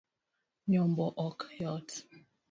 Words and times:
Nyombo 0.71 1.05
ok 1.25 1.39
yot 1.59 1.89